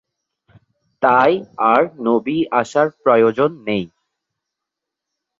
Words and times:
তাই 1.01 1.31
আর 1.71 1.81
নবী 1.99 2.37
আসার 2.51 2.87
প্রয়োজন 3.03 3.49
নেই। 3.67 3.85